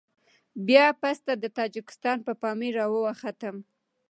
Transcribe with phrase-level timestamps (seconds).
[0.67, 3.55] بيا پسته د تاجکستان په پامير راواوښتم.